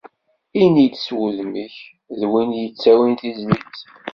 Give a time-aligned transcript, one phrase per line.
[0.63, 1.75] Ini-d s wudem-ik
[2.19, 3.77] d win d-yettawin tizlit.